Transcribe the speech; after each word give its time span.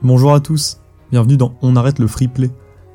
Bonjour 0.00 0.32
à 0.32 0.38
tous, 0.38 0.78
bienvenue 1.10 1.36
dans 1.36 1.56
On 1.60 1.74
arrête 1.74 1.98
le 1.98 2.06
free 2.06 2.28
play, 2.28 2.50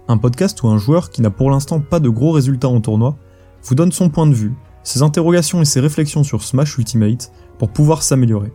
un 0.08 0.18
podcast 0.18 0.64
où 0.64 0.70
un 0.70 0.78
joueur 0.78 1.10
qui 1.10 1.22
n'a 1.22 1.30
pour 1.30 1.52
l'instant 1.52 1.82
pas 1.82 2.00
de 2.00 2.08
gros 2.08 2.32
résultats 2.32 2.70
en 2.70 2.80
tournoi 2.80 3.18
vous 3.62 3.76
donne 3.76 3.92
son 3.92 4.08
point 4.08 4.26
de 4.26 4.34
vue, 4.34 4.54
ses 4.84 5.02
interrogations 5.02 5.62
et 5.62 5.66
ses 5.66 5.82
réflexions 5.82 6.24
sur 6.24 6.44
Smash 6.44 6.78
Ultimate 6.78 7.34
pour 7.60 7.72
pouvoir 7.72 8.04
s'améliorer. 8.04 8.54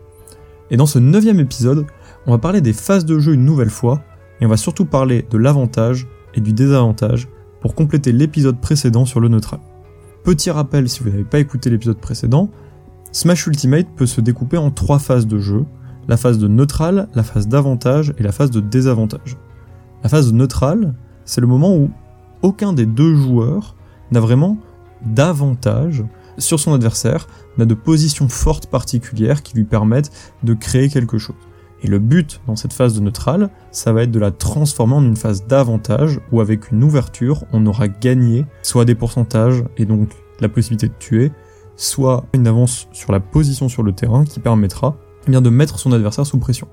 Et 0.70 0.78
dans 0.78 0.86
ce 0.86 0.98
neuvième 0.98 1.40
épisode, 1.40 1.84
on 2.26 2.30
va 2.30 2.38
parler 2.38 2.62
des 2.62 2.72
phases 2.72 3.04
de 3.04 3.18
jeu 3.18 3.34
une 3.34 3.44
nouvelle 3.44 3.68
fois, 3.68 4.00
et 4.40 4.46
on 4.46 4.48
va 4.48 4.56
surtout 4.56 4.86
parler 4.86 5.26
de 5.30 5.36
l'avantage 5.36 6.08
et 6.32 6.40
du 6.40 6.54
désavantage 6.54 7.28
pour 7.60 7.74
compléter 7.74 8.12
l'épisode 8.12 8.62
précédent 8.62 9.04
sur 9.04 9.20
le 9.20 9.28
neutral. 9.28 9.60
Petit 10.24 10.50
rappel 10.50 10.88
si 10.88 11.02
vous 11.02 11.10
n'avez 11.10 11.24
pas 11.24 11.38
écouté 11.38 11.68
l'épisode 11.68 11.98
précédent, 11.98 12.48
Smash 13.12 13.46
Ultimate 13.46 13.88
peut 13.94 14.06
se 14.06 14.22
découper 14.22 14.56
en 14.56 14.70
trois 14.70 14.98
phases 14.98 15.26
de 15.26 15.38
jeu, 15.38 15.66
la 16.08 16.16
phase 16.16 16.38
de 16.38 16.48
neutral, 16.48 17.08
la 17.14 17.22
phase 17.22 17.46
d'avantage 17.48 18.14
et 18.18 18.22
la 18.22 18.32
phase 18.32 18.50
de 18.50 18.60
désavantage. 18.60 19.36
La 20.02 20.08
phase 20.08 20.32
de 20.32 20.36
neutral, 20.36 20.94
c'est 21.24 21.40
le 21.40 21.46
moment 21.46 21.76
où 21.76 21.90
aucun 22.42 22.72
des 22.72 22.86
deux 22.86 23.14
joueurs 23.14 23.76
n'a 24.10 24.20
vraiment 24.20 24.56
d'avantage 25.04 26.04
sur 26.38 26.58
son 26.58 26.72
adversaire, 26.72 27.26
n'a 27.58 27.66
de 27.66 27.74
position 27.74 28.28
forte 28.28 28.68
particulière 28.68 29.42
qui 29.42 29.54
lui 29.54 29.64
permettent 29.64 30.10
de 30.42 30.54
créer 30.54 30.88
quelque 30.88 31.18
chose. 31.18 31.36
Et 31.82 31.88
le 31.88 31.98
but 31.98 32.40
dans 32.46 32.56
cette 32.56 32.72
phase 32.72 32.94
de 32.94 33.00
neutral, 33.00 33.50
ça 33.70 33.92
va 33.92 34.02
être 34.02 34.10
de 34.10 34.18
la 34.18 34.30
transformer 34.30 34.94
en 34.94 35.04
une 35.04 35.16
phase 35.16 35.46
d'avantage 35.46 36.20
où 36.32 36.40
avec 36.40 36.72
une 36.72 36.82
ouverture, 36.82 37.44
on 37.52 37.66
aura 37.66 37.86
gagné 37.86 38.46
soit 38.62 38.84
des 38.84 38.96
pourcentages 38.96 39.62
et 39.76 39.84
donc 39.84 40.10
la 40.40 40.48
possibilité 40.48 40.88
de 40.88 40.98
tuer, 40.98 41.32
soit 41.76 42.24
une 42.32 42.46
avance 42.48 42.88
sur 42.92 43.12
la 43.12 43.20
position 43.20 43.68
sur 43.68 43.82
le 43.82 43.92
terrain 43.92 44.24
qui 44.24 44.40
permettra 44.40 44.96
de 45.28 45.50
mettre 45.50 45.78
son 45.78 45.92
adversaire 45.92 46.26
sous 46.26 46.38
pression. 46.38 46.68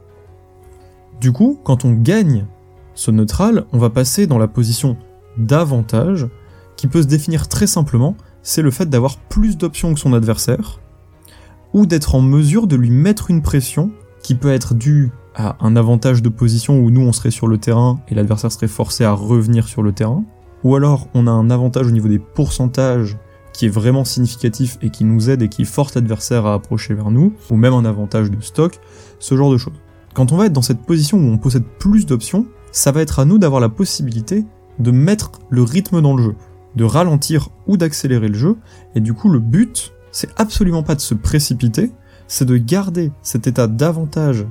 Du 1.19 1.31
coup, 1.31 1.59
quand 1.63 1.85
on 1.85 1.93
gagne 1.93 2.45
ce 2.93 3.11
neutral, 3.11 3.65
on 3.73 3.77
va 3.77 3.89
passer 3.89 4.27
dans 4.27 4.37
la 4.37 4.47
position 4.47 4.97
d'avantage, 5.37 6.27
qui 6.77 6.87
peut 6.87 7.01
se 7.01 7.07
définir 7.07 7.47
très 7.47 7.67
simplement, 7.67 8.15
c'est 8.41 8.61
le 8.61 8.71
fait 8.71 8.89
d'avoir 8.89 9.17
plus 9.17 9.57
d'options 9.57 9.93
que 9.93 9.99
son 9.99 10.13
adversaire, 10.13 10.79
ou 11.73 11.85
d'être 11.85 12.15
en 12.15 12.21
mesure 12.21 12.67
de 12.67 12.75
lui 12.75 12.89
mettre 12.89 13.29
une 13.29 13.41
pression 13.41 13.91
qui 14.21 14.35
peut 14.35 14.51
être 14.51 14.73
due 14.73 15.11
à 15.35 15.57
un 15.59 15.75
avantage 15.75 16.21
de 16.21 16.29
position 16.29 16.79
où 16.79 16.89
nous 16.89 17.01
on 17.01 17.11
serait 17.11 17.31
sur 17.31 17.47
le 17.47 17.57
terrain 17.57 17.99
et 18.07 18.15
l'adversaire 18.15 18.51
serait 18.51 18.69
forcé 18.69 19.03
à 19.03 19.11
revenir 19.11 19.67
sur 19.67 19.83
le 19.83 19.91
terrain, 19.91 20.23
ou 20.63 20.75
alors 20.75 21.07
on 21.13 21.27
a 21.27 21.31
un 21.31 21.49
avantage 21.49 21.87
au 21.87 21.91
niveau 21.91 22.07
des 22.07 22.19
pourcentages 22.19 23.17
qui 23.55 23.65
est 23.65 23.69
vraiment 23.69 24.03
significatif 24.03 24.77
et 24.81 24.89
qui 24.89 25.03
nous 25.03 25.29
aide 25.29 25.41
et 25.41 25.49
qui 25.49 25.65
force 25.65 25.95
l'adversaire 25.95 26.45
à 26.45 26.53
approcher 26.53 26.93
vers 26.93 27.11
nous, 27.11 27.33
ou 27.49 27.55
même 27.55 27.73
un 27.73 27.85
avantage 27.85 28.31
de 28.31 28.41
stock, 28.41 28.79
ce 29.19 29.35
genre 29.35 29.51
de 29.51 29.57
choses. 29.57 29.81
Quand 30.13 30.31
on 30.31 30.37
va 30.37 30.45
être 30.45 30.53
dans 30.53 30.61
cette 30.61 30.81
position 30.81 31.17
où 31.17 31.31
on 31.31 31.37
possède 31.37 31.65
plus 31.79 32.05
d'options, 32.05 32.47
ça 32.71 32.91
va 32.91 33.01
être 33.01 33.19
à 33.19 33.25
nous 33.25 33.37
d'avoir 33.37 33.61
la 33.61 33.69
possibilité 33.69 34.45
de 34.79 34.91
mettre 34.91 35.31
le 35.49 35.63
rythme 35.63 36.01
dans 36.01 36.15
le 36.15 36.23
jeu, 36.23 36.35
de 36.75 36.83
ralentir 36.83 37.49
ou 37.67 37.77
d'accélérer 37.77 38.27
le 38.27 38.37
jeu, 38.37 38.57
et 38.95 38.99
du 38.99 39.13
coup 39.13 39.29
le 39.29 39.39
but, 39.39 39.93
c'est 40.11 40.29
absolument 40.37 40.83
pas 40.83 40.95
de 40.95 41.01
se 41.01 41.13
précipiter, 41.13 41.91
c'est 42.27 42.45
de 42.45 42.57
garder 42.57 43.11
cet 43.21 43.47
état 43.47 43.67
d'avantage 43.67 44.45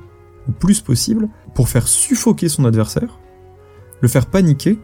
le 0.46 0.52
plus 0.52 0.80
possible 0.80 1.28
pour 1.54 1.68
faire 1.68 1.88
suffoquer 1.88 2.48
son 2.48 2.64
adversaire, 2.64 3.18
le 4.00 4.08
faire 4.08 4.26
paniquer, 4.26 4.78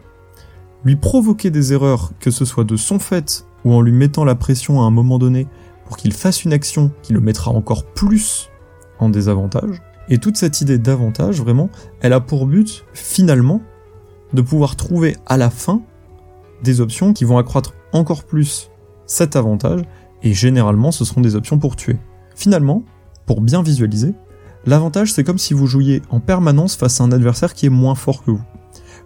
lui 0.83 0.95
provoquer 0.95 1.51
des 1.51 1.73
erreurs, 1.73 2.11
que 2.19 2.31
ce 2.31 2.45
soit 2.45 2.63
de 2.63 2.75
son 2.75 2.99
fait 2.99 3.45
ou 3.65 3.73
en 3.73 3.81
lui 3.81 3.91
mettant 3.91 4.23
la 4.23 4.35
pression 4.35 4.81
à 4.81 4.85
un 4.85 4.91
moment 4.91 5.19
donné 5.19 5.47
pour 5.85 5.97
qu'il 5.97 6.13
fasse 6.13 6.43
une 6.43 6.53
action 6.53 6.91
qui 7.01 7.13
le 7.13 7.19
mettra 7.19 7.51
encore 7.51 7.85
plus 7.85 8.49
en 8.99 9.09
désavantage. 9.09 9.81
Et 10.09 10.17
toute 10.17 10.37
cette 10.37 10.61
idée 10.61 10.77
d'avantage, 10.77 11.41
vraiment, 11.41 11.69
elle 12.01 12.13
a 12.13 12.19
pour 12.19 12.45
but, 12.45 12.85
finalement, 12.93 13.61
de 14.33 14.41
pouvoir 14.41 14.75
trouver 14.75 15.15
à 15.25 15.37
la 15.37 15.49
fin 15.49 15.81
des 16.63 16.81
options 16.81 17.13
qui 17.13 17.25
vont 17.25 17.37
accroître 17.37 17.73
encore 17.93 18.23
plus 18.23 18.69
cet 19.05 19.35
avantage, 19.35 19.81
et 20.23 20.33
généralement 20.33 20.91
ce 20.91 21.05
seront 21.05 21.21
des 21.21 21.35
options 21.35 21.59
pour 21.59 21.75
tuer. 21.75 21.97
Finalement, 22.35 22.83
pour 23.25 23.41
bien 23.41 23.61
visualiser, 23.61 24.13
l'avantage 24.65 25.11
c'est 25.11 25.23
comme 25.23 25.37
si 25.37 25.53
vous 25.53 25.67
jouiez 25.67 26.01
en 26.09 26.19
permanence 26.19 26.75
face 26.75 27.01
à 27.01 27.03
un 27.03 27.11
adversaire 27.11 27.53
qui 27.53 27.65
est 27.65 27.69
moins 27.69 27.95
fort 27.95 28.23
que 28.23 28.31
vous. 28.31 28.41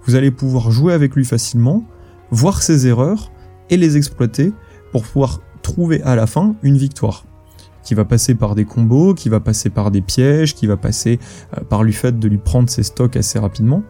Vous 0.05 0.15
allez 0.15 0.31
pouvoir 0.31 0.71
jouer 0.71 0.93
avec 0.93 1.15
lui 1.15 1.25
facilement, 1.25 1.83
voir 2.29 2.61
ses 2.61 2.85
erreurs, 2.87 3.31
et 3.69 3.77
les 3.77 3.97
exploiter 3.97 4.53
pour 4.91 5.03
pouvoir 5.03 5.41
trouver 5.61 6.01
à 6.03 6.15
la 6.15 6.27
fin 6.27 6.55
une 6.61 6.77
victoire 6.77 7.25
qui 7.83 7.93
va 7.93 8.03
passer 8.03 8.35
par 8.35 8.55
des 8.55 8.65
combos, 8.65 9.13
qui 9.13 9.29
va 9.29 9.39
passer 9.39 9.69
par 9.69 9.91
des 9.91 10.01
pièges, 10.01 10.55
qui 10.55 10.67
va 10.67 10.75
passer 10.75 11.19
euh, 11.57 11.63
par 11.63 11.83
le 11.83 11.91
fait 11.91 12.19
de 12.19 12.27
lui 12.27 12.39
prendre 12.39 12.69
ses 12.69 12.83
stocks 12.83 13.15
assez 13.15 13.39
rapidement. 13.39 13.83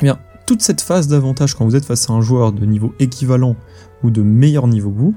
Eh 0.00 0.06
bien, 0.06 0.18
toute 0.46 0.62
cette 0.62 0.80
phase 0.80 1.08
d'avantage 1.08 1.54
quand 1.54 1.64
vous 1.64 1.76
êtes 1.76 1.84
face 1.84 2.08
à 2.10 2.14
un 2.14 2.20
joueur 2.20 2.52
de 2.52 2.64
niveau 2.64 2.94
équivalent 2.98 3.54
ou 4.02 4.10
de 4.10 4.22
meilleur 4.22 4.66
niveau 4.66 4.90
que 4.90 4.98
vous, 4.98 5.14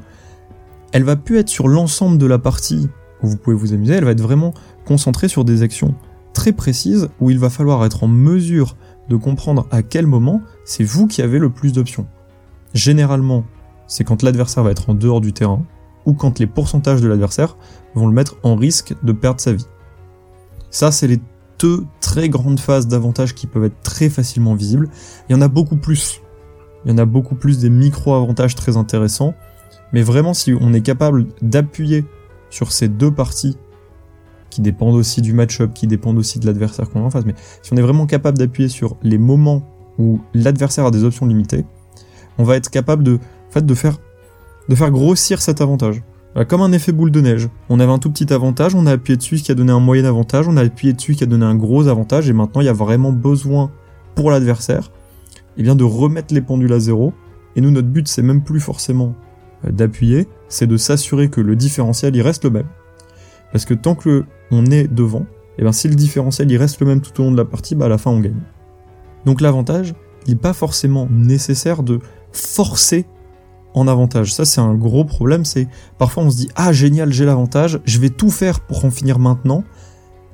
elle 0.92 1.04
va 1.04 1.16
plus 1.16 1.38
être 1.38 1.50
sur 1.50 1.68
l'ensemble 1.68 2.18
de 2.18 2.26
la 2.26 2.38
partie 2.38 2.90
où 3.24 3.28
vous 3.28 3.38
pouvez 3.38 3.56
vous 3.56 3.74
amuser, 3.74 3.94
elle 3.94 4.06
va 4.06 4.12
être 4.12 4.22
vraiment 4.22 4.54
concentrée 4.86 5.28
sur 5.28 5.46
des 5.46 5.62
actions 5.62 5.96
très 6.34 6.52
précises 6.52 7.10
où 7.20 7.32
il 7.32 7.40
va 7.40 7.50
falloir 7.50 7.84
être 7.86 8.04
en 8.04 8.08
mesure 8.08 8.76
de 9.10 9.16
comprendre 9.16 9.68
à 9.72 9.82
quel 9.82 10.06
moment 10.06 10.42
c'est 10.66 10.84
vous 10.84 11.08
qui 11.08 11.22
avez 11.22 11.40
le 11.40 11.50
plus 11.50 11.72
d'options. 11.72 12.08
Généralement, 12.74 13.46
c'est 13.88 14.04
quand 14.04 14.24
l'adversaire 14.24 14.64
va 14.64 14.72
être 14.72 14.90
en 14.90 14.94
dehors 14.94 15.22
du 15.22 15.34
terrain, 15.34 15.64
ou 16.06 16.14
quand 16.14 16.40
les 16.40 16.48
pourcentages 16.48 17.02
de 17.02 17.08
l'adversaire 17.08 17.58
vont 17.96 18.08
le 18.08 18.14
mettre 18.14 18.38
en 18.44 18.56
risque 18.56 18.94
de 19.04 19.12
perdre 19.12 19.42
sa 19.42 19.54
vie. 19.54 19.66
Ça, 20.70 20.92
c'est 20.92 21.08
les 21.08 21.20
deux 21.60 21.86
très 22.02 22.30
grandes 22.30 22.60
phases 22.60 22.88
d'avantage 22.88 23.34
qui 23.34 23.48
peuvent 23.48 23.66
être 23.66 23.82
très 23.82 24.10
facilement 24.10 24.56
visibles. 24.56 24.90
Il 25.30 25.34
y 25.34 25.36
en 25.36 25.42
a 25.42 25.48
beaucoup 25.48 25.78
plus. 25.78 26.22
Il 26.84 26.92
y 26.92 26.94
en 26.94 26.98
a 26.98 27.06
beaucoup 27.06 27.36
plus 27.36 27.60
des 27.60 27.70
micro-avantages 27.70 28.56
très 28.56 28.78
intéressants. 28.78 29.34
Mais 29.94 30.02
vraiment, 30.02 30.34
si 30.34 30.54
on 30.60 30.74
est 30.74 30.82
capable 30.82 31.28
d'appuyer 31.42 32.06
sur 32.50 32.72
ces 32.72 32.88
deux 32.88 33.12
parties, 33.12 33.58
qui 34.50 34.62
dépendent 34.62 34.96
aussi 34.96 35.22
du 35.22 35.34
match-up, 35.34 35.74
qui 35.74 35.86
dépendent 35.86 36.18
aussi 36.18 36.40
de 36.40 36.46
l'adversaire 36.46 36.90
qu'on 36.90 37.02
a 37.02 37.04
en 37.04 37.10
face, 37.10 37.26
mais 37.26 37.36
si 37.62 37.74
on 37.74 37.78
est 37.78 37.82
vraiment 37.82 38.06
capable 38.06 38.38
d'appuyer 38.38 38.70
sur 38.70 38.96
les 39.04 39.18
moments 39.18 39.68
où 39.98 40.22
l'adversaire 40.34 40.86
a 40.86 40.92
des 40.92 41.04
options 41.04 41.26
limitées, 41.26 41.66
on 42.38 42.44
va 42.44 42.56
être 42.56 42.70
capable 42.70 43.04
de 43.04 43.20
de 43.62 43.74
faire, 43.74 43.98
de 44.70 44.76
faire 44.76 44.92
grossir 44.92 45.42
cet 45.42 45.62
avantage. 45.62 46.04
comme 46.48 46.62
un 46.62 46.72
effet 46.72 46.92
boule 46.92 47.12
de 47.12 47.22
neige. 47.22 47.50
On 47.70 47.80
avait 47.80 47.92
un 47.92 48.00
tout 48.00 48.12
petit 48.12 48.34
avantage, 48.34 48.76
on 48.76 48.86
a 48.86 48.92
appuyé 48.92 49.16
dessus 49.16 49.38
qui 49.38 49.52
a 49.52 49.56
donné 49.56 49.72
un 49.72 49.80
moyen 49.80 50.06
avantage, 50.06 50.48
on 50.48 50.58
a 50.58 50.62
appuyé 50.62 50.94
dessus 50.94 51.16
qui 51.16 51.24
a 51.24 51.28
donné 51.28 51.46
un 51.46 51.56
gros 51.56 51.88
avantage, 51.88 52.30
et 52.30 52.34
maintenant 52.34 52.62
il 52.62 52.66
y 52.66 52.70
a 52.70 52.74
vraiment 52.74 53.14
besoin 53.14 53.72
pour 54.16 54.32
l'adversaire, 54.32 54.92
eh 55.58 55.64
bien 55.64 55.76
de 55.76 55.84
remettre 55.84 56.34
les 56.34 56.42
pendules 56.42 56.74
à 56.74 56.80
zéro. 56.80 57.14
Et 57.56 57.62
nous, 57.62 57.72
notre 57.72 57.88
but, 57.88 58.08
c'est 58.08 58.22
même 58.22 58.44
plus 58.44 58.60
forcément 58.60 59.16
euh, 59.66 59.72
d'appuyer, 59.72 60.28
c'est 60.50 60.68
de 60.68 60.78
s'assurer 60.78 61.30
que 61.30 61.42
le 61.42 61.56
différentiel, 61.56 62.16
il 62.16 62.22
reste 62.22 62.44
le 62.44 62.50
même. 62.50 62.68
Parce 63.52 63.66
que 63.66 63.74
tant 63.74 63.96
que 63.96 64.26
on 64.52 64.66
est 64.66 64.88
devant, 64.88 65.26
et 65.58 65.60
eh 65.60 65.62
bien 65.62 65.72
si 65.72 65.88
le 65.88 65.96
différentiel, 65.96 66.52
il 66.52 66.58
reste 66.58 66.82
le 66.82 66.86
même 66.86 67.00
tout 67.00 67.22
au 67.22 67.24
long 67.24 67.32
de 67.32 67.38
la 67.38 67.46
partie, 67.46 67.76
bah 67.76 67.86
à 67.86 67.90
la 67.90 67.98
fin, 67.98 68.12
on 68.12 68.20
gagne. 68.20 68.42
Donc 69.26 69.40
l'avantage, 69.40 69.96
il 70.28 70.34
n'est 70.34 70.40
pas 70.40 70.54
forcément 70.54 71.08
nécessaire 71.10 71.82
de 71.82 72.00
forcer 72.34 73.06
en 73.76 73.88
avantage. 73.88 74.34
Ça, 74.34 74.46
c'est 74.46 74.62
un 74.62 74.74
gros 74.74 75.04
problème. 75.04 75.46
C'est 75.46 75.68
parfois 76.00 76.24
on 76.24 76.32
se 76.32 76.38
dit 76.38 76.50
ah 76.56 76.74
génial, 76.74 77.12
j'ai 77.12 77.26
l'avantage, 77.26 77.80
je 77.86 78.00
vais 78.00 78.10
tout 78.10 78.32
faire 78.32 78.62
pour 78.62 78.84
en 78.86 78.90
finir 78.90 79.20
maintenant, 79.20 79.64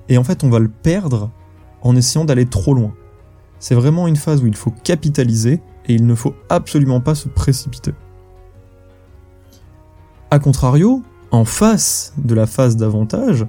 et 0.08 0.18
en 0.18 0.24
fait 0.24 0.44
on 0.46 0.50
va 0.50 0.60
le 0.60 0.70
perdre 0.70 1.32
en 1.82 1.96
essayant 1.96 2.24
d'aller 2.24 2.46
trop 2.46 2.74
loin. 2.74 2.94
C'est 3.60 3.76
vraiment 3.76 4.08
une 4.08 4.16
phase 4.16 4.42
où 4.42 4.48
il 4.48 4.56
faut 4.56 4.74
capitaliser 4.84 5.62
et 5.88 5.94
il 5.94 6.06
ne 6.06 6.16
faut 6.16 6.36
absolument 6.50 7.02
pas 7.02 7.16
se 7.16 7.28
précipiter. 7.28 7.94
A 10.30 10.40
contrario, 10.40 11.04
en 11.32 11.44
face 11.44 12.14
de 12.18 12.36
la 12.36 12.46
phase 12.46 12.78
d'avantage, 12.78 13.46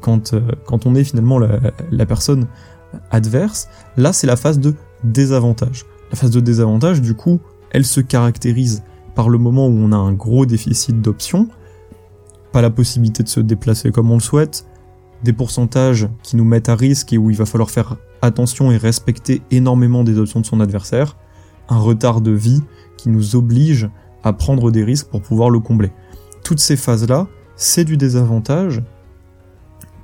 quand, 0.00 0.34
euh, 0.34 0.40
on 0.84 0.94
est 0.94 1.04
finalement 1.04 1.38
la, 1.38 1.60
la 1.90 2.06
personne 2.06 2.46
adverse, 3.10 3.68
là 3.96 4.12
c'est 4.12 4.26
la 4.26 4.36
phase 4.36 4.58
de 4.58 4.74
désavantage. 5.04 5.84
La 6.10 6.16
phase 6.16 6.30
de 6.30 6.40
désavantage, 6.40 7.02
du 7.02 7.14
coup, 7.14 7.40
elle 7.70 7.84
se 7.84 8.00
caractérise 8.00 8.82
par 9.18 9.30
le 9.30 9.38
moment 9.38 9.66
où 9.66 9.72
on 9.72 9.90
a 9.90 9.96
un 9.96 10.12
gros 10.12 10.46
déficit 10.46 11.02
d'options, 11.02 11.48
pas 12.52 12.62
la 12.62 12.70
possibilité 12.70 13.24
de 13.24 13.28
se 13.28 13.40
déplacer 13.40 13.90
comme 13.90 14.12
on 14.12 14.14
le 14.14 14.20
souhaite, 14.20 14.64
des 15.24 15.32
pourcentages 15.32 16.08
qui 16.22 16.36
nous 16.36 16.44
mettent 16.44 16.68
à 16.68 16.76
risque 16.76 17.12
et 17.12 17.18
où 17.18 17.28
il 17.28 17.36
va 17.36 17.44
falloir 17.44 17.68
faire 17.68 17.96
attention 18.22 18.70
et 18.70 18.76
respecter 18.76 19.42
énormément 19.50 20.04
des 20.04 20.20
options 20.20 20.38
de 20.38 20.46
son 20.46 20.60
adversaire, 20.60 21.16
un 21.68 21.80
retard 21.80 22.20
de 22.20 22.30
vie 22.30 22.62
qui 22.96 23.08
nous 23.08 23.34
oblige 23.34 23.90
à 24.22 24.32
prendre 24.32 24.70
des 24.70 24.84
risques 24.84 25.08
pour 25.08 25.20
pouvoir 25.20 25.50
le 25.50 25.58
combler. 25.58 25.90
Toutes 26.44 26.60
ces 26.60 26.76
phases-là, 26.76 27.26
c'est 27.56 27.84
du 27.84 27.96
désavantage, 27.96 28.84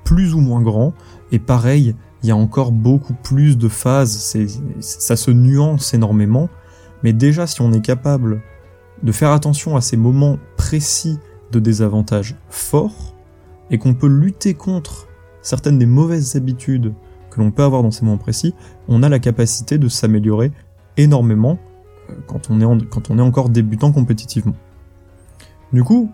plus 0.02 0.34
ou 0.34 0.40
moins 0.40 0.61
grand, 0.61 0.93
et 1.31 1.38
pareil, 1.38 1.94
il 2.25 2.31
y 2.31 2.32
a 2.32 2.37
encore 2.37 2.72
beaucoup 2.72 3.14
plus 3.14 3.58
de 3.58 3.69
phases, 3.69 4.37
ça 4.81 5.14
se 5.14 5.31
nuance 5.31 5.94
énormément, 5.94 6.49
mais 7.05 7.12
déjà 7.12 7.46
si 7.46 7.61
on 7.62 7.72
est 7.72 7.81
capable 7.81 8.43
de 9.02 9.12
faire 9.12 9.31
attention 9.31 9.76
à 9.76 9.81
ces 9.81 9.96
moments 9.96 10.38
précis 10.56 11.19
de 11.52 11.61
désavantage 11.61 12.37
forts 12.49 13.14
et 13.70 13.79
qu'on 13.79 13.94
peut 13.94 14.08
lutter 14.08 14.55
contre 14.55 15.08
certaines 15.43 15.79
des 15.79 15.87
mauvaises 15.87 16.37
habitudes 16.37 16.94
que 17.31 17.41
l'on 17.41 17.50
peut 17.50 17.62
avoir 17.62 17.82
dans 17.82 17.91
ces 17.91 18.05
moments 18.05 18.19
précis, 18.19 18.55
on 18.88 19.02
a 19.02 19.08
la 19.08 19.19
capacité 19.19 19.79
de 19.79 19.88
s'améliorer 19.88 20.52
énormément 20.96 21.58
euh, 22.11 22.14
quand 22.26 22.50
on, 22.50 22.61
est 22.61 23.23
encore 23.23 23.49
débutant 23.49 23.93
compétitivement. 23.93 24.55
Du 25.73 25.82
coup, 25.82 26.11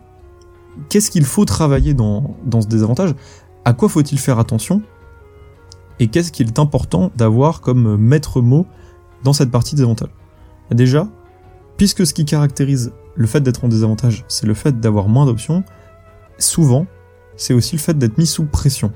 qu'est-ce 0.88 1.10
qu'il 1.10 1.24
faut 1.24 1.44
travailler 1.44 1.94
dans, 1.94 2.36
dans 2.44 2.62
ce 2.62 2.68
désavantage? 2.68 3.14
À 3.64 3.74
quoi 3.74 3.88
faut-il 3.88 4.18
faire 4.18 4.38
attention? 4.38 4.82
Et 5.98 6.08
qu'est-ce 6.08 6.32
qu'il 6.32 6.48
est 6.48 6.58
important 6.58 7.10
d'avoir 7.16 7.60
comme 7.60 7.96
maître 7.96 8.40
mot 8.40 8.66
dans 9.22 9.34
cette 9.34 9.50
partie 9.50 9.74
désavantage? 9.74 10.08
Déjà, 10.70 11.08
puisque 11.80 12.06
ce 12.06 12.12
qui 12.12 12.26
caractérise 12.26 12.92
le 13.14 13.26
fait 13.26 13.40
d'être 13.40 13.64
en 13.64 13.68
désavantage, 13.68 14.26
c'est 14.28 14.44
le 14.44 14.52
fait 14.52 14.80
d'avoir 14.80 15.08
moins 15.08 15.24
d'options, 15.24 15.64
souvent, 16.36 16.86
c'est 17.36 17.54
aussi 17.54 17.74
le 17.74 17.80
fait 17.80 17.96
d'être 17.96 18.18
mis 18.18 18.26
sous 18.26 18.44
pression. 18.44 18.92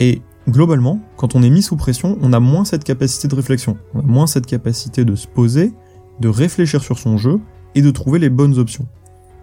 Et 0.00 0.22
globalement, 0.48 1.02
quand 1.18 1.34
on 1.34 1.42
est 1.42 1.50
mis 1.50 1.60
sous 1.60 1.76
pression, 1.76 2.16
on 2.22 2.32
a 2.32 2.40
moins 2.40 2.64
cette 2.64 2.84
capacité 2.84 3.28
de 3.28 3.34
réflexion, 3.34 3.76
on 3.92 4.00
a 4.00 4.02
moins 4.02 4.26
cette 4.26 4.46
capacité 4.46 5.04
de 5.04 5.14
se 5.14 5.26
poser, 5.26 5.74
de 6.20 6.28
réfléchir 6.28 6.82
sur 6.82 6.98
son 6.98 7.18
jeu 7.18 7.38
et 7.74 7.82
de 7.82 7.90
trouver 7.90 8.18
les 8.18 8.30
bonnes 8.30 8.58
options. 8.58 8.88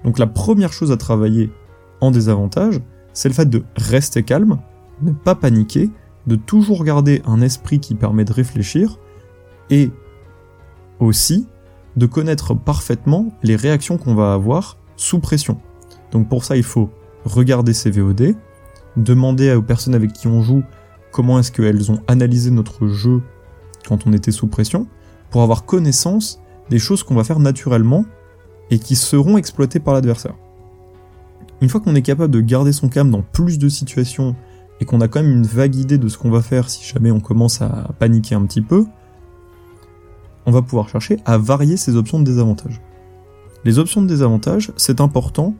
Donc 0.03 0.17
la 0.17 0.25
première 0.25 0.73
chose 0.73 0.91
à 0.91 0.97
travailler 0.97 1.51
en 1.99 2.09
désavantage, 2.09 2.81
c'est 3.13 3.29
le 3.29 3.35
fait 3.35 3.51
de 3.51 3.63
rester 3.75 4.23
calme, 4.23 4.57
ne 5.03 5.11
pas 5.11 5.35
paniquer, 5.35 5.91
de 6.25 6.37
toujours 6.37 6.85
garder 6.85 7.21
un 7.23 7.39
esprit 7.39 7.79
qui 7.79 7.93
permet 7.93 8.25
de 8.25 8.33
réfléchir, 8.33 8.97
et 9.69 9.91
aussi 10.99 11.45
de 11.95 12.05
connaître 12.05 12.53
parfaitement 12.53 13.29
les 13.43 13.55
réactions 13.55 13.97
qu'on 13.97 14.15
va 14.15 14.33
avoir 14.33 14.77
sous 14.95 15.19
pression. 15.19 15.57
Donc 16.11 16.29
pour 16.29 16.43
ça, 16.43 16.55
il 16.55 16.63
faut 16.63 16.89
regarder 17.25 17.73
ses 17.73 17.91
VOD, 17.91 18.35
demander 18.97 19.53
aux 19.53 19.61
personnes 19.61 19.95
avec 19.95 20.13
qui 20.13 20.27
on 20.27 20.41
joue 20.41 20.63
comment 21.11 21.39
est-ce 21.39 21.51
qu'elles 21.51 21.91
ont 21.91 21.99
analysé 22.07 22.51
notre 22.51 22.87
jeu 22.87 23.21
quand 23.87 24.07
on 24.07 24.13
était 24.13 24.31
sous 24.31 24.47
pression, 24.47 24.87
pour 25.29 25.41
avoir 25.41 25.65
connaissance 25.65 26.39
des 26.69 26.79
choses 26.79 27.03
qu'on 27.03 27.15
va 27.15 27.23
faire 27.23 27.39
naturellement 27.39 28.05
et 28.69 28.79
qui 28.79 28.95
seront 28.95 29.37
exploitées 29.37 29.79
par 29.79 29.93
l'adversaire. 29.93 30.35
Une 31.61 31.69
fois 31.69 31.81
qu'on 31.81 31.95
est 31.95 32.01
capable 32.01 32.33
de 32.33 32.41
garder 32.41 32.71
son 32.71 32.89
calme 32.89 33.11
dans 33.11 33.21
plus 33.21 33.59
de 33.59 33.69
situations 33.69 34.35
et 34.79 34.85
qu'on 34.85 35.01
a 35.01 35.07
quand 35.07 35.21
même 35.21 35.31
une 35.31 35.45
vague 35.45 35.75
idée 35.75 35.97
de 35.97 36.07
ce 36.07 36.17
qu'on 36.17 36.31
va 36.31 36.41
faire 36.41 36.69
si 36.69 36.83
jamais 36.83 37.11
on 37.11 37.19
commence 37.19 37.61
à 37.61 37.89
paniquer 37.99 38.35
un 38.35 38.45
petit 38.45 38.61
peu, 38.61 38.85
on 40.51 40.53
va 40.53 40.61
pouvoir 40.61 40.89
chercher 40.89 41.17
à 41.23 41.37
varier 41.37 41.77
ces 41.77 41.95
options 41.95 42.19
de 42.19 42.25
désavantage. 42.25 42.81
Les 43.63 43.79
options 43.79 44.01
de 44.01 44.07
désavantage, 44.07 44.73
c'est 44.75 44.99
important, 44.99 45.55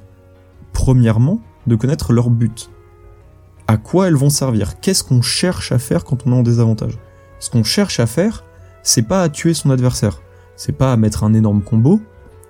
premièrement, 0.73 1.39
de 1.65 1.77
connaître 1.77 2.11
leur 2.11 2.29
but. 2.29 2.69
À 3.67 3.77
quoi 3.77 4.09
elles 4.09 4.17
vont 4.17 4.29
servir? 4.29 4.81
Qu'est-ce 4.81 5.05
qu'on 5.05 5.21
cherche 5.21 5.71
à 5.71 5.79
faire 5.79 6.03
quand 6.03 6.27
on 6.27 6.33
est 6.33 6.35
en 6.35 6.43
désavantage? 6.43 6.99
Ce 7.39 7.49
qu'on 7.49 7.63
cherche 7.63 8.01
à 8.01 8.05
faire, 8.05 8.43
c'est 8.83 9.03
pas 9.03 9.23
à 9.23 9.29
tuer 9.29 9.53
son 9.53 9.69
adversaire, 9.69 10.21
c'est 10.57 10.73
pas 10.73 10.91
à 10.91 10.97
mettre 10.97 11.23
un 11.23 11.33
énorme 11.33 11.61
combo. 11.61 12.01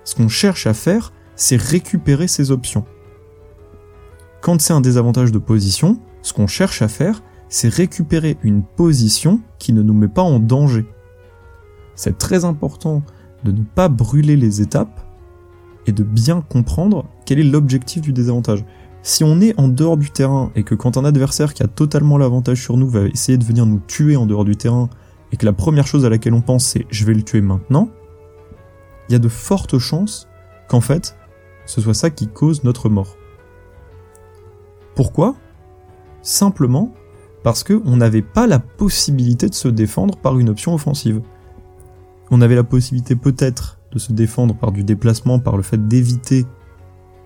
Ce 0.02 0.16
qu'on 0.16 0.28
cherche 0.28 0.66
à 0.66 0.74
faire, 0.74 1.12
c'est 1.36 1.60
récupérer 1.60 2.26
ses 2.26 2.50
options. 2.50 2.84
Quand 4.40 4.60
c'est 4.60 4.72
un 4.72 4.80
désavantage 4.80 5.30
de 5.30 5.38
position, 5.38 6.00
ce 6.22 6.32
qu'on 6.32 6.48
cherche 6.48 6.82
à 6.82 6.88
faire, 6.88 7.22
c'est 7.48 7.68
récupérer 7.68 8.36
une 8.42 8.64
position 8.64 9.40
qui 9.60 9.72
ne 9.72 9.82
nous 9.82 9.94
met 9.94 10.08
pas 10.08 10.22
en 10.22 10.40
danger 10.40 10.86
c'est 11.94 12.18
très 12.18 12.44
important 12.44 13.02
de 13.44 13.52
ne 13.52 13.62
pas 13.62 13.88
brûler 13.88 14.36
les 14.36 14.60
étapes 14.60 15.00
et 15.86 15.92
de 15.92 16.02
bien 16.02 16.40
comprendre 16.40 17.06
quel 17.26 17.38
est 17.38 17.44
l'objectif 17.44 18.02
du 18.02 18.12
désavantage. 18.12 18.64
Si 19.02 19.24
on 19.24 19.40
est 19.40 19.58
en 19.58 19.66
dehors 19.66 19.96
du 19.96 20.10
terrain 20.10 20.52
et 20.54 20.62
que 20.62 20.76
quand 20.76 20.96
un 20.96 21.04
adversaire 21.04 21.54
qui 21.54 21.62
a 21.62 21.68
totalement 21.68 22.18
l'avantage 22.18 22.62
sur 22.62 22.76
nous 22.76 22.88
va 22.88 23.02
essayer 23.06 23.36
de 23.36 23.44
venir 23.44 23.66
nous 23.66 23.80
tuer 23.80 24.16
en 24.16 24.26
dehors 24.26 24.44
du 24.44 24.56
terrain 24.56 24.88
et 25.32 25.36
que 25.36 25.46
la 25.46 25.52
première 25.52 25.86
chose 25.86 26.04
à 26.04 26.08
laquelle 26.08 26.34
on 26.34 26.40
pense 26.40 26.64
c'est 26.64 26.86
je 26.90 27.04
vais 27.04 27.14
le 27.14 27.22
tuer 27.22 27.40
maintenant, 27.40 27.88
il 29.08 29.12
y 29.12 29.16
a 29.16 29.18
de 29.18 29.28
fortes 29.28 29.78
chances 29.78 30.28
qu'en 30.68 30.80
fait 30.80 31.16
ce 31.66 31.80
soit 31.80 31.94
ça 31.94 32.10
qui 32.10 32.28
cause 32.28 32.64
notre 32.64 32.88
mort. 32.88 33.16
Pourquoi? 34.94 35.34
Simplement 36.22 36.92
parce 37.42 37.64
qu'on 37.64 37.96
n'avait 37.96 38.22
pas 38.22 38.46
la 38.46 38.60
possibilité 38.60 39.48
de 39.48 39.54
se 39.54 39.68
défendre 39.68 40.16
par 40.16 40.38
une 40.38 40.48
option 40.48 40.74
offensive. 40.74 41.22
On 42.34 42.40
avait 42.40 42.54
la 42.54 42.64
possibilité 42.64 43.14
peut-être 43.14 43.78
de 43.92 43.98
se 43.98 44.10
défendre 44.10 44.54
par 44.54 44.72
du 44.72 44.84
déplacement, 44.84 45.38
par 45.38 45.58
le 45.58 45.62
fait 45.62 45.86
d'éviter 45.86 46.46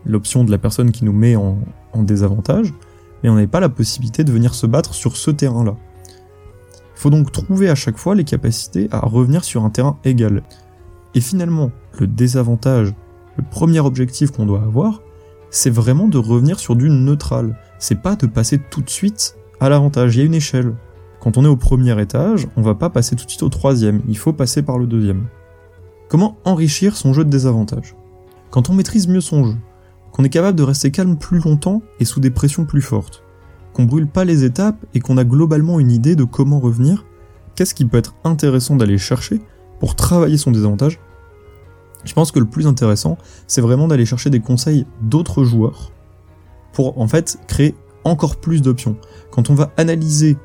l'option 0.05 0.43
de 0.43 0.51
la 0.51 0.59
personne 0.59 0.91
qui 0.91 1.05
nous 1.05 1.13
met 1.13 1.37
en, 1.37 1.59
désavantage, 1.95 2.75
mais 3.23 3.31
on 3.31 3.35
n'avait 3.35 3.47
pas 3.47 3.61
la 3.61 3.69
possibilité 3.69 4.25
de 4.25 4.33
venir 4.33 4.53
se 4.53 4.67
battre 4.67 4.95
sur 4.95 5.17
ce 5.17 5.31
terrain-là. 5.31 5.77
Il 6.97 7.01
faut 7.01 7.09
donc 7.09 7.31
trouver 7.31 7.71
à 7.71 7.77
chaque 7.77 7.97
fois 7.97 8.17
les 8.17 8.25
capacités 8.25 8.89
à 8.91 8.99
revenir 8.99 9.45
sur 9.45 9.65
un 9.65 9.71
terrain 9.71 9.97
égal. 10.05 10.43
Et 11.15 11.21
finalement, 11.21 11.71
le 11.99 12.09
désavantage, 12.09 12.93
le 13.37 13.45
premier 13.49 13.81
objectif 13.81 14.33
qu'on 14.33 14.45
doit 14.45 14.63
avoir, 14.63 15.03
c'est 15.51 15.71
vraiment 15.71 16.09
de 16.09 16.19
revenir 16.19 16.59
sur 16.59 16.75
du 16.75 16.91
neutral. 16.91 17.57
C'est 17.79 18.03
pas 18.03 18.17
de 18.17 18.27
passer 18.27 18.59
tout 18.59 18.83
de 18.83 18.91
suite 18.91 19.37
à 19.61 19.69
l'avantage. 19.69 20.17
Il 20.17 20.19
y 20.19 20.23
a 20.23 20.27
une 20.27 20.35
échelle. 20.35 20.75
Quand 21.27 21.39
on 21.39 21.45
est 21.45 21.49
au 21.49 21.57
premier 21.57 22.01
étage, 22.01 22.47
on 22.57 22.63
va 22.63 22.77
pas 22.77 22.89
passer 22.89 23.17
tout 23.17 23.25
de 23.25 23.31
suite 23.31 23.43
au 23.43 23.49
troisième, 23.49 24.01
il 24.07 24.17
faut 24.17 24.33
passer 24.33 24.63
par 24.63 24.79
le 24.79 24.87
deuxième. 24.87 25.27
Comment 26.09 26.37
enrichir 26.45 26.97
son 26.97 27.13
jeu 27.13 27.25
de 27.25 27.31
désavantage 27.31 27.97
Quand 28.51 28.71
on 28.71 28.75
maîtrise 28.75 29.09
mieux 29.09 29.21
son 29.21 29.43
jeu, 29.43 29.57
qu'on 30.13 30.23
est 30.23 30.29
capable 30.29 30.57
de 30.57 30.63
rester 30.63 30.93
calme 30.93 31.17
plus 31.17 31.41
longtemps 31.41 31.83
et 31.99 32.05
sous 32.05 32.21
des 32.21 32.31
pressions 32.31 32.65
plus 32.65 32.81
fortes, 32.81 33.25
qu'on 33.73 33.87
brûle 33.87 34.07
pas 34.07 34.25
les 34.25 34.45
étapes 34.45 34.79
et 34.95 35.01
qu'on 35.01 35.17
a 35.17 35.25
globalement 35.25 35.81
une 35.81 35.91
idée 35.91 36.15
de 36.15 36.23
comment 36.23 36.61
revenir, 36.61 37.05
qu'est-ce 37.57 37.75
qui 37.75 37.87
peut 37.87 37.99
être 37.99 38.15
intéressant 38.23 38.77
d'aller 38.77 38.97
chercher 38.97 39.41
pour 39.81 39.97
travailler 39.97 40.37
son 40.37 40.53
désavantage? 40.53 41.01
Je 42.05 42.13
pense 42.13 42.31
que 42.31 42.39
le 42.39 42.47
plus 42.47 42.69
intéressant, 42.69 43.19
c'est 43.49 43.61
vraiment 43.61 43.89
d'aller 43.89 44.07
chercher 44.07 44.31
des 44.31 44.39
conseils 44.39 44.87
d'autres 45.03 45.43
joueurs 45.43 45.91
pour 46.73 47.01
en 47.01 47.09
fait 47.09 47.41
créer 47.49 47.75
encore 48.05 48.37
plus 48.37 48.63
d'options. 48.63 48.97
Quand 49.33 49.51
on 49.51 49.55
va 49.55 49.73
analyser 49.77 50.37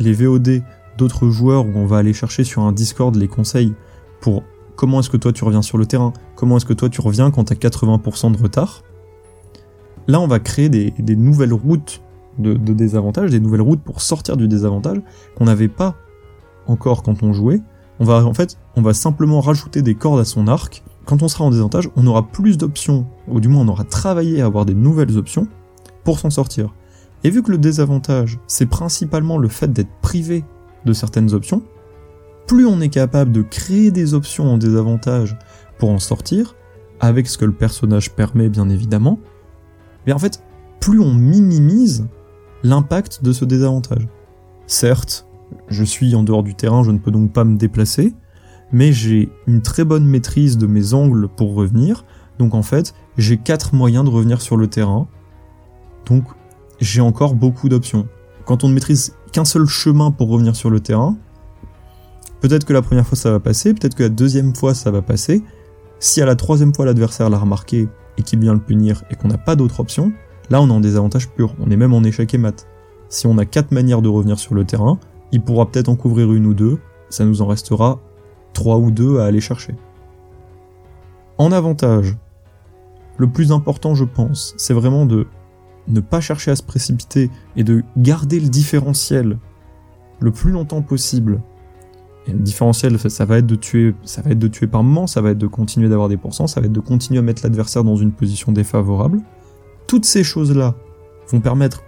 les 0.00 0.12
VOD 0.12 0.62
d'autres 0.98 1.28
joueurs 1.28 1.66
où 1.66 1.72
on 1.76 1.86
va 1.86 1.98
aller 1.98 2.12
chercher 2.12 2.42
sur 2.42 2.62
un 2.62 2.72
Discord 2.72 3.14
les 3.14 3.28
conseils 3.28 3.74
pour 4.20 4.42
comment 4.74 5.00
est-ce 5.00 5.10
que 5.10 5.16
toi 5.16 5.32
tu 5.32 5.44
reviens 5.44 5.62
sur 5.62 5.78
le 5.78 5.86
terrain, 5.86 6.12
comment 6.34 6.56
est-ce 6.56 6.66
que 6.66 6.72
toi 6.72 6.88
tu 6.88 7.00
reviens 7.00 7.30
quand 7.30 7.44
tu 7.44 7.52
as 7.52 7.56
80% 7.56 8.32
de 8.32 8.42
retard. 8.42 8.82
Là, 10.08 10.20
on 10.20 10.26
va 10.26 10.40
créer 10.40 10.68
des, 10.68 11.16
nouvelles 11.16 11.52
routes 11.52 12.02
de, 12.38 12.54
de, 12.54 12.72
désavantage, 12.72 13.30
des 13.30 13.38
nouvelles 13.38 13.60
routes 13.60 13.82
pour 13.82 14.00
sortir 14.00 14.36
du 14.36 14.48
désavantage 14.48 15.00
qu'on 15.36 15.44
n'avait 15.44 15.68
pas 15.68 15.94
encore 16.66 17.02
quand 17.02 17.22
on 17.22 17.32
jouait. 17.32 17.60
On 18.00 18.04
va 18.04 18.24
en 18.24 18.34
fait, 18.34 18.58
on 18.76 18.82
va 18.82 18.94
simplement 18.94 19.40
rajouter 19.40 19.82
des 19.82 19.94
cordes 19.94 20.20
à 20.20 20.24
son 20.24 20.48
arc. 20.48 20.82
Quand 21.04 21.22
on 21.22 21.28
sera 21.28 21.44
en 21.44 21.50
désavantage, 21.50 21.90
on 21.96 22.06
aura 22.06 22.26
plus 22.28 22.56
d'options, 22.56 23.06
ou 23.28 23.40
du 23.40 23.48
moins 23.48 23.62
on 23.62 23.68
aura 23.68 23.84
travaillé 23.84 24.40
à 24.40 24.46
avoir 24.46 24.64
des 24.64 24.74
nouvelles 24.74 25.16
options 25.18 25.46
pour 26.04 26.18
s'en 26.18 26.30
sortir. 26.30 26.72
Et 27.22 27.30
vu 27.30 27.42
que 27.42 27.50
le 27.50 27.58
désavantage, 27.58 28.38
c'est 28.46 28.66
principalement 28.66 29.38
le 29.38 29.48
fait 29.48 29.72
d'être 29.72 29.92
privé 30.00 30.44
de 30.84 30.92
certaines 30.92 31.34
options, 31.34 31.62
plus 32.46 32.66
on 32.66 32.80
est 32.80 32.88
capable 32.88 33.32
de 33.32 33.42
créer 33.42 33.90
des 33.90 34.14
options 34.14 34.52
en 34.52 34.58
désavantage 34.58 35.36
pour 35.78 35.90
en 35.90 35.98
sortir, 35.98 36.56
avec 36.98 37.26
ce 37.26 37.38
que 37.38 37.44
le 37.44 37.52
personnage 37.52 38.10
permet 38.10 38.48
bien 38.48 38.68
évidemment, 38.68 39.18
mais 40.06 40.12
en 40.12 40.18
fait, 40.18 40.42
plus 40.80 41.00
on 41.00 41.12
minimise 41.14 42.06
l'impact 42.62 43.22
de 43.22 43.32
ce 43.32 43.44
désavantage. 43.44 44.08
Certes, 44.66 45.26
je 45.68 45.84
suis 45.84 46.14
en 46.14 46.22
dehors 46.22 46.42
du 46.42 46.54
terrain, 46.54 46.82
je 46.82 46.90
ne 46.90 46.98
peux 46.98 47.10
donc 47.10 47.32
pas 47.32 47.44
me 47.44 47.56
déplacer, 47.56 48.14
mais 48.72 48.92
j'ai 48.92 49.30
une 49.46 49.62
très 49.62 49.84
bonne 49.84 50.06
maîtrise 50.06 50.58
de 50.58 50.66
mes 50.66 50.94
angles 50.94 51.28
pour 51.28 51.54
revenir, 51.54 52.04
donc 52.38 52.54
en 52.54 52.62
fait, 52.62 52.94
j'ai 53.18 53.36
quatre 53.36 53.74
moyens 53.74 54.04
de 54.04 54.10
revenir 54.10 54.40
sur 54.40 54.56
le 54.56 54.66
terrain. 54.66 55.08
Donc 56.06 56.24
j'ai 56.80 57.00
encore 57.00 57.34
beaucoup 57.34 57.68
d'options. 57.68 58.08
Quand 58.44 58.64
on 58.64 58.68
ne 58.68 58.74
maîtrise 58.74 59.14
qu'un 59.32 59.44
seul 59.44 59.66
chemin 59.66 60.10
pour 60.10 60.28
revenir 60.28 60.56
sur 60.56 60.70
le 60.70 60.80
terrain, 60.80 61.16
peut-être 62.40 62.64
que 62.64 62.72
la 62.72 62.82
première 62.82 63.06
fois 63.06 63.16
ça 63.16 63.30
va 63.30 63.40
passer, 63.40 63.74
peut-être 63.74 63.94
que 63.94 64.04
la 64.04 64.08
deuxième 64.08 64.54
fois 64.54 64.74
ça 64.74 64.90
va 64.90 65.02
passer. 65.02 65.42
Si 65.98 66.22
à 66.22 66.26
la 66.26 66.36
troisième 66.36 66.74
fois 66.74 66.86
l'adversaire 66.86 67.30
l'a 67.30 67.38
remarqué 67.38 67.88
et 68.16 68.22
qu'il 68.22 68.40
vient 68.40 68.54
le 68.54 68.60
punir 68.60 69.04
et 69.10 69.14
qu'on 69.14 69.28
n'a 69.28 69.38
pas 69.38 69.56
d'autre 69.56 69.80
option, 69.80 70.12
là 70.48 70.60
on 70.60 70.68
est 70.68 70.72
en 70.72 70.80
désavantage 70.80 71.28
pur, 71.28 71.54
on 71.60 71.70
est 71.70 71.76
même 71.76 71.92
en 71.92 72.02
échec 72.02 72.32
et 72.34 72.38
mat. 72.38 72.66
Si 73.08 73.26
on 73.26 73.38
a 73.38 73.44
quatre 73.44 73.72
manières 73.72 74.02
de 74.02 74.08
revenir 74.08 74.38
sur 74.38 74.54
le 74.54 74.64
terrain, 74.64 74.98
il 75.32 75.42
pourra 75.42 75.70
peut-être 75.70 75.88
en 75.88 75.96
couvrir 75.96 76.32
une 76.32 76.46
ou 76.46 76.54
deux, 76.54 76.78
ça 77.10 77.24
nous 77.24 77.42
en 77.42 77.46
restera 77.46 78.00
trois 78.52 78.78
ou 78.78 78.90
deux 78.90 79.18
à 79.18 79.26
aller 79.26 79.40
chercher. 79.40 79.74
En 81.38 81.52
avantage, 81.52 82.16
le 83.16 83.28
plus 83.28 83.52
important 83.52 83.94
je 83.94 84.04
pense, 84.04 84.54
c'est 84.56 84.74
vraiment 84.74 85.06
de 85.06 85.26
ne 85.88 86.00
pas 86.00 86.20
chercher 86.20 86.50
à 86.50 86.56
se 86.56 86.62
précipiter 86.62 87.30
et 87.56 87.64
de 87.64 87.82
garder 87.96 88.40
le 88.40 88.48
différentiel 88.48 89.38
le 90.20 90.30
plus 90.30 90.50
longtemps 90.50 90.82
possible. 90.82 91.40
Et 92.26 92.32
le 92.32 92.38
différentiel, 92.38 92.98
ça 92.98 93.24
va 93.24 93.38
être 93.38 93.46
de 93.46 93.56
tuer, 93.56 93.94
ça 94.04 94.22
va 94.22 94.30
être 94.30 94.38
de 94.38 94.48
tuer 94.48 94.66
par 94.66 94.82
moment, 94.82 95.06
ça 95.06 95.20
va 95.20 95.30
être 95.30 95.38
de 95.38 95.46
continuer 95.46 95.88
d'avoir 95.88 96.08
des 96.08 96.18
pourcents, 96.18 96.46
ça 96.46 96.60
va 96.60 96.66
être 96.66 96.72
de 96.72 96.80
continuer 96.80 97.18
à 97.18 97.22
mettre 97.22 97.42
l'adversaire 97.42 97.82
dans 97.82 97.96
une 97.96 98.12
position 98.12 98.52
défavorable. 98.52 99.20
Toutes 99.86 100.04
ces 100.04 100.22
choses-là 100.22 100.74
vont 101.28 101.40
permettre 101.40 101.82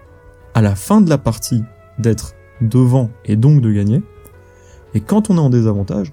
à 0.54 0.62
la 0.62 0.74
fin 0.74 1.00
de 1.00 1.10
la 1.10 1.18
partie 1.18 1.62
d'être 1.98 2.34
devant 2.60 3.10
et 3.24 3.36
donc 3.36 3.60
de 3.60 3.70
gagner. 3.72 4.02
Et 4.94 5.00
quand 5.00 5.30
on 5.30 5.36
est 5.36 5.40
en 5.40 5.50
désavantage, 5.50 6.12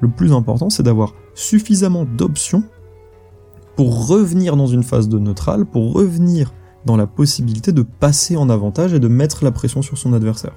le 0.00 0.08
plus 0.08 0.32
important 0.32 0.70
c'est 0.70 0.82
d'avoir 0.82 1.14
suffisamment 1.34 2.04
d'options 2.04 2.64
pour 3.76 4.08
revenir 4.08 4.56
dans 4.56 4.66
une 4.66 4.82
phase 4.82 5.08
de 5.08 5.18
neutrale, 5.18 5.64
pour 5.64 5.94
revenir 5.94 6.52
dans 6.84 6.96
la 6.96 7.06
possibilité 7.06 7.72
de 7.72 7.82
passer 7.82 8.36
en 8.36 8.48
avantage 8.48 8.94
et 8.94 9.00
de 9.00 9.08
mettre 9.08 9.44
la 9.44 9.50
pression 9.50 9.82
sur 9.82 9.98
son 9.98 10.12
adversaire. 10.12 10.54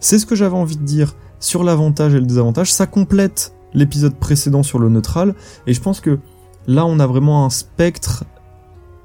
C'est 0.00 0.18
ce 0.18 0.26
que 0.26 0.34
j'avais 0.34 0.56
envie 0.56 0.76
de 0.76 0.84
dire 0.84 1.14
sur 1.38 1.62
l'avantage 1.62 2.14
et 2.14 2.20
le 2.20 2.26
désavantage. 2.26 2.72
Ça 2.72 2.86
complète 2.86 3.54
l'épisode 3.74 4.14
précédent 4.14 4.62
sur 4.62 4.78
le 4.78 4.88
neutral, 4.88 5.34
et 5.66 5.74
je 5.74 5.80
pense 5.80 6.00
que 6.00 6.18
là 6.66 6.86
on 6.86 6.98
a 6.98 7.06
vraiment 7.06 7.44
un 7.44 7.50
spectre, 7.50 8.24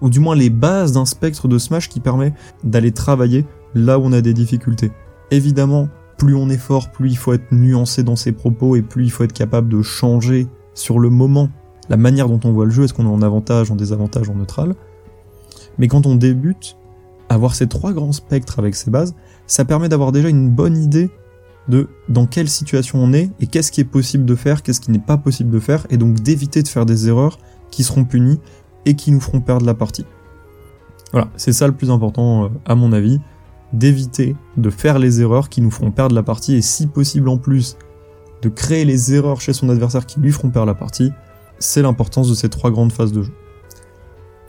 ou 0.01 0.09
du 0.09 0.19
moins 0.19 0.35
les 0.35 0.49
bases 0.49 0.93
d'un 0.93 1.05
spectre 1.05 1.47
de 1.47 1.57
Smash 1.57 1.89
qui 1.89 1.99
permet 1.99 2.33
d'aller 2.63 2.91
travailler 2.91 3.45
là 3.75 3.99
où 3.99 4.03
on 4.05 4.13
a 4.13 4.21
des 4.21 4.33
difficultés. 4.33 4.91
Évidemment, 5.31 5.89
plus 6.17 6.35
on 6.35 6.49
est 6.49 6.57
fort, 6.57 6.91
plus 6.91 7.09
il 7.09 7.17
faut 7.17 7.33
être 7.33 7.51
nuancé 7.51 8.03
dans 8.03 8.15
ses 8.15 8.31
propos 8.31 8.75
et 8.75 8.81
plus 8.81 9.03
il 9.03 9.11
faut 9.11 9.23
être 9.23 9.33
capable 9.33 9.69
de 9.69 9.81
changer 9.81 10.47
sur 10.73 10.99
le 10.99 11.09
moment 11.09 11.49
la 11.89 11.97
manière 11.97 12.27
dont 12.27 12.39
on 12.43 12.51
voit 12.51 12.65
le 12.65 12.71
jeu, 12.71 12.83
est-ce 12.83 12.93
qu'on 12.93 13.05
est 13.05 13.09
en 13.09 13.21
avantage, 13.21 13.71
en 13.71 13.75
désavantage, 13.75 14.29
en 14.29 14.35
neutral. 14.35 14.75
Mais 15.77 15.87
quand 15.87 16.05
on 16.05 16.15
débute, 16.15 16.77
avoir 17.29 17.55
ces 17.55 17.67
trois 17.67 17.93
grands 17.93 18.11
spectres 18.11 18.59
avec 18.59 18.75
ces 18.75 18.91
bases, 18.91 19.15
ça 19.47 19.65
permet 19.65 19.89
d'avoir 19.89 20.11
déjà 20.11 20.29
une 20.29 20.49
bonne 20.49 20.77
idée 20.77 21.09
de 21.67 21.89
dans 22.09 22.27
quelle 22.27 22.47
situation 22.47 22.99
on 22.99 23.13
est 23.13 23.31
et 23.39 23.47
qu'est-ce 23.47 23.71
qui 23.71 23.81
est 23.81 23.85
possible 23.85 24.25
de 24.25 24.35
faire, 24.35 24.61
qu'est-ce 24.61 24.81
qui 24.81 24.91
n'est 24.91 24.99
pas 24.99 25.17
possible 25.17 25.49
de 25.49 25.59
faire, 25.59 25.85
et 25.89 25.97
donc 25.97 26.19
d'éviter 26.21 26.61
de 26.63 26.67
faire 26.67 26.85
des 26.85 27.07
erreurs 27.07 27.39
qui 27.71 27.83
seront 27.83 28.05
punies 28.05 28.39
et 28.85 28.95
qui 28.95 29.11
nous 29.11 29.19
feront 29.19 29.41
perdre 29.41 29.65
la 29.65 29.73
partie. 29.73 30.05
Voilà, 31.11 31.29
c'est 31.37 31.53
ça 31.53 31.67
le 31.67 31.73
plus 31.73 31.89
important 31.89 32.45
euh, 32.45 32.47
à 32.65 32.75
mon 32.75 32.91
avis, 32.93 33.19
d'éviter 33.73 34.35
de 34.57 34.69
faire 34.69 34.99
les 34.99 35.21
erreurs 35.21 35.49
qui 35.49 35.61
nous 35.61 35.71
feront 35.71 35.91
perdre 35.91 36.15
la 36.15 36.23
partie 36.23 36.55
et 36.55 36.61
si 36.61 36.87
possible 36.87 37.29
en 37.29 37.37
plus 37.37 37.77
de 38.41 38.49
créer 38.49 38.85
les 38.85 39.13
erreurs 39.13 39.41
chez 39.41 39.53
son 39.53 39.69
adversaire 39.69 40.05
qui 40.05 40.19
lui 40.19 40.31
feront 40.31 40.49
perdre 40.49 40.67
la 40.67 40.75
partie, 40.75 41.11
c'est 41.59 41.81
l'importance 41.81 42.29
de 42.29 42.35
ces 42.35 42.49
trois 42.49 42.71
grandes 42.71 42.91
phases 42.91 43.11
de 43.11 43.23
jeu. 43.23 43.33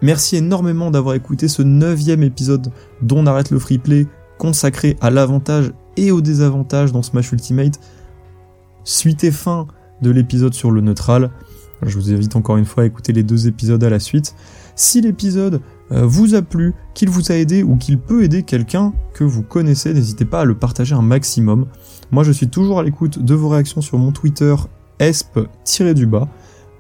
Merci 0.02 0.36
énormément 0.36 0.90
d'avoir 0.90 1.14
écouté 1.14 1.48
ce 1.48 1.62
neuvième 1.62 2.22
épisode 2.22 2.70
dont 3.00 3.18
on 3.18 3.26
arrête 3.26 3.50
le 3.50 3.58
free 3.58 3.78
play 3.78 4.06
consacré 4.38 4.96
à 5.00 5.10
l'avantage 5.10 5.72
et 5.96 6.10
au 6.10 6.20
désavantage 6.20 6.92
dans 6.92 7.02
Smash 7.02 7.32
Ultimate. 7.32 7.80
Suite 8.84 9.24
et 9.24 9.30
fin 9.30 9.66
de 10.02 10.10
l'épisode 10.10 10.52
sur 10.52 10.70
le 10.70 10.82
neutral. 10.82 11.30
Je 11.82 11.96
vous 11.98 12.12
invite 12.12 12.36
encore 12.36 12.56
une 12.56 12.64
fois 12.64 12.82
à 12.82 12.86
écouter 12.86 13.12
les 13.12 13.22
deux 13.22 13.48
épisodes 13.48 13.82
à 13.82 13.90
la 13.90 13.98
suite. 13.98 14.34
Si 14.76 15.00
l'épisode 15.00 15.60
euh, 15.92 16.06
vous 16.06 16.34
a 16.34 16.42
plu, 16.42 16.74
qu'il 16.94 17.08
vous 17.08 17.32
a 17.32 17.36
aidé 17.36 17.62
ou 17.62 17.76
qu'il 17.76 17.98
peut 17.98 18.24
aider 18.24 18.42
quelqu'un 18.42 18.92
que 19.14 19.24
vous 19.24 19.42
connaissez, 19.42 19.92
n'hésitez 19.94 20.24
pas 20.24 20.40
à 20.40 20.44
le 20.44 20.54
partager 20.54 20.94
un 20.94 21.02
maximum. 21.02 21.66
Moi 22.10 22.24
je 22.24 22.32
suis 22.32 22.48
toujours 22.48 22.78
à 22.78 22.82
l'écoute 22.82 23.22
de 23.22 23.34
vos 23.34 23.48
réactions 23.48 23.80
sur 23.80 23.98
mon 23.98 24.12
Twitter 24.12 24.54
esp-du-bas. 24.98 26.28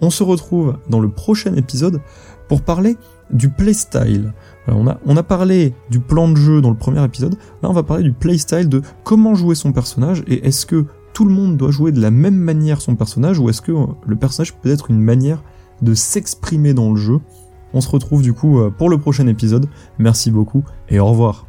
On 0.00 0.10
se 0.10 0.22
retrouve 0.22 0.76
dans 0.88 1.00
le 1.00 1.08
prochain 1.08 1.54
épisode 1.54 2.00
pour 2.48 2.62
parler 2.62 2.96
du 3.30 3.48
playstyle. 3.48 4.32
on, 4.68 4.86
a, 4.86 4.98
on 5.04 5.16
a 5.16 5.22
parlé 5.22 5.74
du 5.90 6.00
plan 6.00 6.28
de 6.28 6.36
jeu 6.36 6.60
dans 6.60 6.70
le 6.70 6.76
premier 6.76 7.02
épisode, 7.04 7.34
là 7.62 7.68
on 7.68 7.72
va 7.72 7.82
parler 7.82 8.04
du 8.04 8.12
playstyle 8.12 8.68
de 8.68 8.82
comment 9.04 9.34
jouer 9.34 9.54
son 9.54 9.72
personnage 9.72 10.22
et 10.28 10.46
est-ce 10.46 10.64
que 10.64 10.84
tout 11.12 11.24
le 11.24 11.32
monde 11.32 11.56
doit 11.56 11.70
jouer 11.70 11.92
de 11.92 12.00
la 12.00 12.10
même 12.10 12.36
manière 12.36 12.80
son 12.80 12.94
personnage 12.94 13.38
ou 13.38 13.48
est-ce 13.48 13.62
que 13.62 13.72
le 14.06 14.16
personnage 14.16 14.54
peut 14.54 14.70
être 14.70 14.90
une 14.90 15.00
manière 15.00 15.42
de 15.82 15.94
s'exprimer 15.94 16.74
dans 16.74 16.90
le 16.90 16.96
jeu 16.96 17.20
On 17.72 17.80
se 17.80 17.88
retrouve 17.88 18.22
du 18.22 18.32
coup 18.32 18.60
euh, 18.60 18.70
pour 18.70 18.90
le 18.90 18.98
prochain 18.98 19.26
épisode, 19.26 19.66
merci 19.98 20.30
beaucoup 20.30 20.62
et 20.88 21.00
au 21.00 21.06
revoir. 21.06 21.46